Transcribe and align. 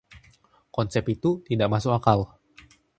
Konsep 0.75 1.05
itu 1.15 1.31
tidak 1.49 1.69
masuk 1.73 1.91
akal. 1.99 2.19